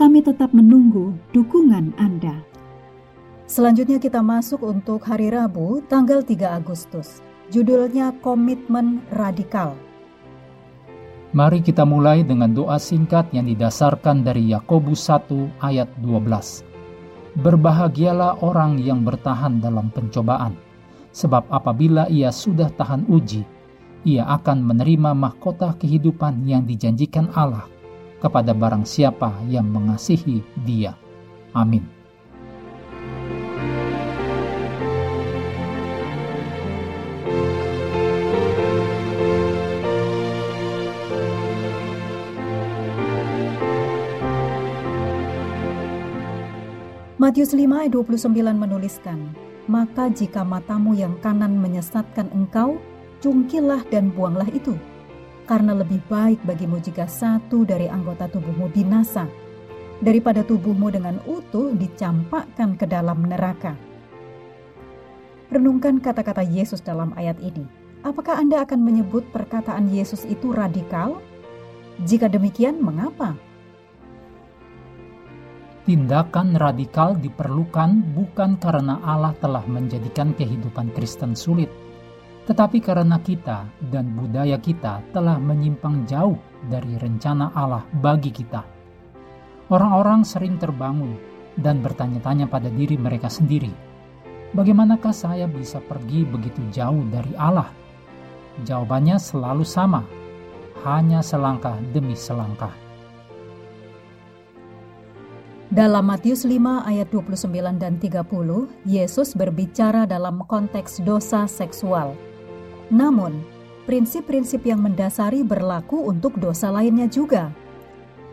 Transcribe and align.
kami 0.00 0.24
tetap 0.24 0.56
menunggu 0.56 1.12
dukungan 1.36 1.92
Anda. 2.00 2.40
Selanjutnya 3.44 4.00
kita 4.00 4.24
masuk 4.24 4.64
untuk 4.64 5.04
hari 5.04 5.28
Rabu 5.28 5.84
tanggal 5.92 6.24
3 6.24 6.56
Agustus. 6.56 7.20
Judulnya 7.52 8.16
Komitmen 8.24 9.04
Radikal. 9.12 9.76
Mari 11.36 11.60
kita 11.60 11.84
mulai 11.84 12.24
dengan 12.24 12.48
doa 12.48 12.80
singkat 12.80 13.28
yang 13.36 13.44
didasarkan 13.44 14.24
dari 14.24 14.48
Yakobus 14.48 15.04
1 15.04 15.60
ayat 15.60 15.92
12. 16.00 16.64
Berbahagialah 17.44 18.40
orang 18.40 18.80
yang 18.80 19.04
bertahan 19.04 19.60
dalam 19.60 19.92
pencobaan, 19.92 20.56
sebab 21.12 21.44
apabila 21.52 22.08
ia 22.08 22.32
sudah 22.32 22.72
tahan 22.72 23.04
uji, 23.04 23.44
ia 24.08 24.24
akan 24.32 24.64
menerima 24.64 25.12
mahkota 25.12 25.76
kehidupan 25.76 26.48
yang 26.48 26.64
dijanjikan 26.64 27.28
Allah 27.36 27.68
kepada 28.20 28.52
barang 28.52 28.84
siapa 28.84 29.32
yang 29.48 29.66
mengasihi 29.72 30.44
Dia. 30.62 30.92
Amin. 31.56 31.82
Matius 47.20 47.52
5 47.52 47.68
ayat 47.68 47.92
29 47.92 48.32
menuliskan, 48.56 49.20
Maka 49.68 50.08
jika 50.08 50.40
matamu 50.40 50.96
yang 50.96 51.14
kanan 51.20 51.60
menyesatkan 51.60 52.32
engkau, 52.32 52.80
cungkilah 53.20 53.84
dan 53.92 54.08
buanglah 54.10 54.48
itu 54.50 54.74
karena 55.50 55.74
lebih 55.74 55.98
baik 56.06 56.38
bagimu 56.46 56.78
jika 56.78 57.10
satu 57.10 57.66
dari 57.66 57.90
anggota 57.90 58.30
tubuhmu 58.30 58.70
binasa 58.70 59.26
daripada 59.98 60.46
tubuhmu 60.46 60.94
dengan 60.94 61.18
utuh 61.26 61.74
dicampakkan 61.74 62.78
ke 62.78 62.86
dalam 62.86 63.26
neraka. 63.26 63.74
Renungkan 65.50 65.98
kata-kata 65.98 66.46
Yesus 66.46 66.78
dalam 66.78 67.10
ayat 67.18 67.42
ini. 67.42 67.66
Apakah 68.06 68.38
Anda 68.38 68.62
akan 68.62 68.78
menyebut 68.78 69.26
perkataan 69.34 69.90
Yesus 69.90 70.22
itu 70.22 70.54
radikal? 70.54 71.18
Jika 72.06 72.30
demikian, 72.30 72.78
mengapa? 72.78 73.34
Tindakan 75.84 76.54
radikal 76.54 77.18
diperlukan 77.18 78.14
bukan 78.14 78.54
karena 78.62 79.02
Allah 79.02 79.34
telah 79.42 79.66
menjadikan 79.66 80.30
kehidupan 80.38 80.94
Kristen 80.94 81.34
sulit, 81.34 81.68
tetapi 82.50 82.82
karena 82.82 83.14
kita 83.22 83.62
dan 83.94 84.10
budaya 84.18 84.58
kita 84.58 85.06
telah 85.14 85.38
menyimpang 85.38 86.02
jauh 86.02 86.34
dari 86.66 86.98
rencana 86.98 87.54
Allah 87.54 87.86
bagi 88.02 88.34
kita. 88.34 88.66
Orang-orang 89.70 90.26
sering 90.26 90.58
terbangun 90.58 91.14
dan 91.54 91.78
bertanya-tanya 91.78 92.50
pada 92.50 92.66
diri 92.66 92.98
mereka 92.98 93.30
sendiri, 93.30 93.70
bagaimanakah 94.50 95.14
saya 95.14 95.46
bisa 95.46 95.78
pergi 95.78 96.26
begitu 96.26 96.58
jauh 96.74 97.06
dari 97.06 97.30
Allah? 97.38 97.70
Jawabannya 98.66 99.14
selalu 99.22 99.62
sama, 99.62 100.02
hanya 100.82 101.22
selangkah 101.22 101.78
demi 101.94 102.18
selangkah. 102.18 102.74
Dalam 105.70 106.02
Matius 106.02 106.42
5 106.42 106.82
ayat 106.82 107.14
29 107.14 107.78
dan 107.78 107.94
30, 108.02 108.26
Yesus 108.90 109.38
berbicara 109.38 110.02
dalam 110.02 110.42
konteks 110.50 110.98
dosa 111.06 111.46
seksual. 111.46 112.29
Namun, 112.90 113.46
prinsip-prinsip 113.86 114.66
yang 114.66 114.82
mendasari 114.82 115.46
berlaku 115.46 116.10
untuk 116.10 116.36
dosa 116.42 116.74
lainnya 116.74 117.06
juga. 117.06 117.54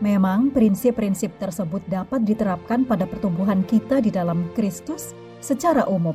Memang, 0.02 0.50
prinsip-prinsip 0.50 1.38
tersebut 1.38 1.82
dapat 1.86 2.26
diterapkan 2.26 2.82
pada 2.82 3.06
pertumbuhan 3.06 3.62
kita 3.66 4.02
di 4.02 4.10
dalam 4.10 4.50
Kristus 4.54 5.14
secara 5.38 5.86
umum. 5.86 6.14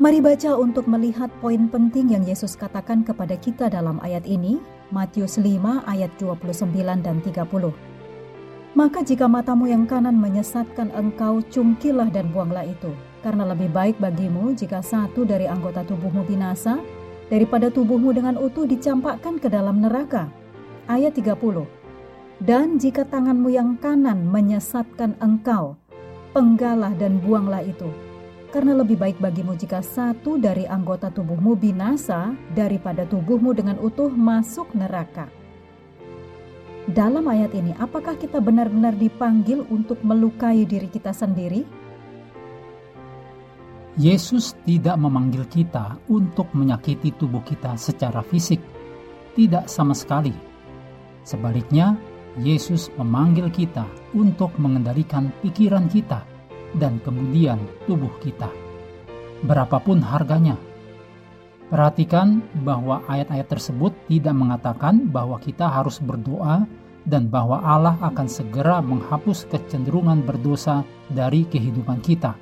Mari 0.00 0.24
baca 0.24 0.56
untuk 0.56 0.88
melihat 0.88 1.28
poin 1.44 1.68
penting 1.68 2.16
yang 2.16 2.24
Yesus 2.24 2.56
katakan 2.56 3.04
kepada 3.04 3.36
kita 3.36 3.68
dalam 3.68 4.00
ayat 4.00 4.24
ini, 4.24 4.56
Matius 4.88 5.36
5 5.36 5.84
ayat 5.84 6.08
29 6.16 7.04
dan 7.04 7.20
30. 7.20 7.72
Maka 8.72 9.04
jika 9.04 9.28
matamu 9.28 9.68
yang 9.68 9.84
kanan 9.84 10.16
menyesatkan 10.16 10.88
engkau, 10.96 11.44
cungkilah 11.52 12.08
dan 12.08 12.32
buanglah 12.32 12.64
itu 12.64 12.92
karena 13.20 13.44
lebih 13.48 13.68
baik 13.72 13.96
bagimu 14.00 14.56
jika 14.56 14.80
satu 14.80 15.28
dari 15.28 15.44
anggota 15.44 15.84
tubuhmu 15.84 16.24
binasa 16.24 16.80
daripada 17.28 17.68
tubuhmu 17.68 18.10
dengan 18.16 18.40
utuh 18.40 18.66
dicampakkan 18.66 19.38
ke 19.38 19.46
dalam 19.46 19.80
neraka. 19.80 20.28
Ayat 20.90 21.14
30. 21.14 21.64
Dan 22.40 22.80
jika 22.80 23.04
tanganmu 23.04 23.52
yang 23.52 23.76
kanan 23.76 24.24
menyesatkan 24.24 25.14
engkau, 25.20 25.76
penggalah 26.32 26.96
dan 26.96 27.20
buanglah 27.20 27.60
itu. 27.60 27.86
Karena 28.50 28.74
lebih 28.74 28.98
baik 28.98 29.22
bagimu 29.22 29.54
jika 29.54 29.78
satu 29.78 30.34
dari 30.34 30.66
anggota 30.66 31.06
tubuhmu 31.12 31.54
binasa 31.54 32.34
daripada 32.50 33.06
tubuhmu 33.06 33.54
dengan 33.54 33.78
utuh 33.78 34.10
masuk 34.10 34.74
neraka. 34.74 35.30
Dalam 36.90 37.22
ayat 37.30 37.54
ini, 37.54 37.70
apakah 37.78 38.18
kita 38.18 38.42
benar-benar 38.42 38.98
dipanggil 38.98 39.62
untuk 39.70 40.02
melukai 40.02 40.66
diri 40.66 40.90
kita 40.90 41.14
sendiri? 41.14 41.62
Yesus 44.00 44.56
tidak 44.64 44.96
memanggil 44.96 45.44
kita 45.44 46.00
untuk 46.08 46.48
menyakiti 46.56 47.12
tubuh 47.20 47.44
kita 47.44 47.76
secara 47.76 48.24
fisik, 48.24 48.56
tidak 49.36 49.68
sama 49.68 49.92
sekali. 49.92 50.32
Sebaliknya, 51.20 52.00
Yesus 52.40 52.88
memanggil 52.96 53.52
kita 53.52 53.84
untuk 54.16 54.56
mengendalikan 54.56 55.28
pikiran 55.44 55.84
kita 55.92 56.24
dan 56.80 56.96
kemudian 57.04 57.60
tubuh 57.84 58.08
kita, 58.24 58.48
berapapun 59.44 60.00
harganya. 60.00 60.56
Perhatikan 61.68 62.40
bahwa 62.64 63.04
ayat-ayat 63.04 63.52
tersebut 63.52 63.92
tidak 64.08 64.32
mengatakan 64.32 65.12
bahwa 65.12 65.36
kita 65.36 65.68
harus 65.68 66.00
berdoa 66.00 66.64
dan 67.04 67.28
bahwa 67.28 67.60
Allah 67.60 68.00
akan 68.00 68.32
segera 68.32 68.80
menghapus 68.80 69.44
kecenderungan 69.52 70.24
berdosa 70.24 70.88
dari 71.12 71.44
kehidupan 71.44 72.00
kita 72.00 72.32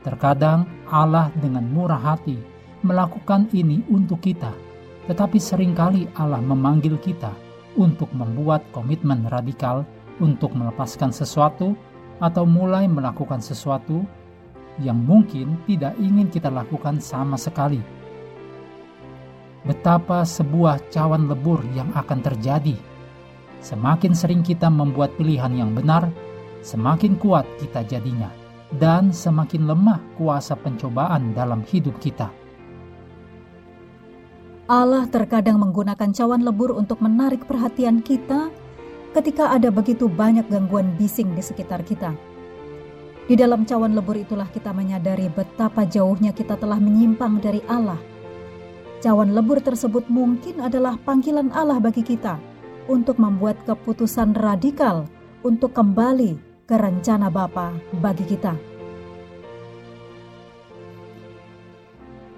Terkadang 0.00 0.64
Allah 0.88 1.28
dengan 1.36 1.68
murah 1.68 2.00
hati 2.00 2.40
melakukan 2.80 3.52
ini 3.52 3.84
untuk 3.92 4.24
kita, 4.24 4.48
tetapi 5.04 5.36
sering 5.36 5.76
kali 5.76 6.08
Allah 6.16 6.40
memanggil 6.40 6.96
kita 6.96 7.28
untuk 7.76 8.08
membuat 8.16 8.64
komitmen 8.72 9.28
radikal 9.28 9.84
untuk 10.16 10.56
melepaskan 10.56 11.12
sesuatu 11.12 11.76
atau 12.16 12.48
mulai 12.48 12.88
melakukan 12.88 13.44
sesuatu 13.44 14.00
yang 14.80 14.96
mungkin 14.96 15.60
tidak 15.68 15.92
ingin 16.00 16.32
kita 16.32 16.48
lakukan 16.48 16.96
sama 16.96 17.36
sekali. 17.36 17.84
Betapa 19.68 20.24
sebuah 20.24 20.80
cawan 20.88 21.28
lebur 21.28 21.60
yang 21.76 21.92
akan 21.92 22.24
terjadi. 22.24 22.72
Semakin 23.60 24.16
sering 24.16 24.40
kita 24.40 24.72
membuat 24.72 25.12
pilihan 25.20 25.52
yang 25.52 25.76
benar, 25.76 26.08
semakin 26.64 27.20
kuat 27.20 27.44
kita 27.60 27.84
jadinya 27.84 28.39
dan 28.78 29.10
semakin 29.10 29.66
lemah 29.66 29.98
kuasa 30.14 30.54
pencobaan 30.54 31.34
dalam 31.34 31.66
hidup 31.66 31.98
kita. 31.98 32.30
Allah 34.70 35.02
terkadang 35.10 35.58
menggunakan 35.58 36.14
cawan 36.14 36.46
lebur 36.46 36.78
untuk 36.78 37.02
menarik 37.02 37.42
perhatian 37.42 37.98
kita 38.06 38.54
ketika 39.10 39.50
ada 39.50 39.66
begitu 39.74 40.06
banyak 40.06 40.46
gangguan 40.46 40.94
bising 40.94 41.34
di 41.34 41.42
sekitar 41.42 41.82
kita. 41.82 42.14
Di 43.26 43.34
dalam 43.34 43.66
cawan 43.66 43.98
lebur 43.98 44.14
itulah 44.14 44.46
kita 44.46 44.70
menyadari 44.70 45.26
betapa 45.26 45.82
jauhnya 45.82 46.30
kita 46.30 46.54
telah 46.54 46.78
menyimpang 46.78 47.42
dari 47.42 47.58
Allah. 47.66 47.98
Cawan 49.02 49.34
lebur 49.34 49.58
tersebut 49.58 50.06
mungkin 50.06 50.62
adalah 50.62 50.94
panggilan 51.02 51.50
Allah 51.50 51.82
bagi 51.82 52.06
kita 52.06 52.38
untuk 52.86 53.18
membuat 53.18 53.58
keputusan 53.66 54.38
radikal 54.38 55.10
untuk 55.42 55.74
kembali 55.74 56.49
ke 56.70 56.78
rencana 56.78 57.26
Bapa 57.34 57.74
bagi 57.98 58.22
kita. 58.30 58.54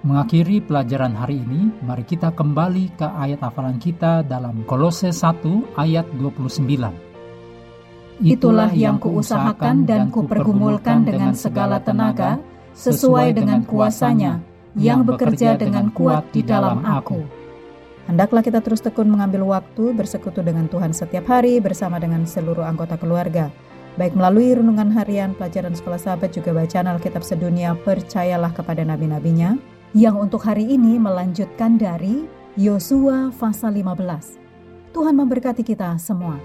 Mengakhiri 0.09 0.65
pelajaran 0.65 1.13
hari 1.13 1.45
ini, 1.45 1.69
mari 1.85 2.01
kita 2.09 2.33
kembali 2.33 2.97
ke 2.97 3.05
ayat 3.13 3.45
hafalan 3.45 3.77
kita 3.77 4.25
dalam 4.25 4.65
Kolose 4.65 5.13
1 5.13 5.77
ayat 5.77 6.09
29. 6.17 6.65
Itulah 8.25 8.73
yang 8.73 8.97
kuusahakan 8.97 9.85
dan 9.85 10.09
kupergumulkan 10.09 11.05
dengan 11.05 11.37
segala 11.37 11.77
tenaga, 11.85 12.41
sesuai 12.73 13.37
dengan 13.37 13.69
kuasanya, 13.69 14.41
yang 14.73 15.05
bekerja 15.05 15.61
dengan 15.61 15.93
kuat 15.93 16.33
di 16.33 16.41
dalam 16.41 16.81
aku. 16.89 17.21
Hendaklah 18.09 18.41
kita 18.41 18.65
terus 18.65 18.81
tekun 18.81 19.13
mengambil 19.13 19.45
waktu 19.45 19.93
bersekutu 19.93 20.41
dengan 20.41 20.73
Tuhan 20.73 20.97
setiap 20.97 21.29
hari 21.29 21.61
bersama 21.61 22.01
dengan 22.01 22.25
seluruh 22.25 22.65
anggota 22.65 22.97
keluarga. 22.97 23.53
Baik 24.01 24.17
melalui 24.17 24.57
renungan 24.57 24.89
harian, 24.97 25.37
pelajaran 25.37 25.77
sekolah 25.77 26.01
sahabat, 26.01 26.33
juga 26.33 26.57
bacaan 26.57 26.89
Alkitab 26.89 27.21
sedunia, 27.21 27.77
percayalah 27.77 28.49
kepada 28.57 28.81
nabi-nabinya, 28.89 29.61
yang 29.93 30.17
untuk 30.17 30.41
hari 30.49 30.65
ini 30.65 30.97
melanjutkan 30.97 31.77
dari 31.77 32.25
Yosua 32.57 33.29
pasal 33.37 33.77
15. 33.77 34.41
Tuhan 34.97 35.13
memberkati 35.13 35.61
kita 35.61 36.01
semua. 36.01 36.41